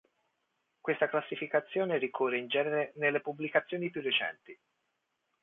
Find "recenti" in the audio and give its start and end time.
4.01-4.59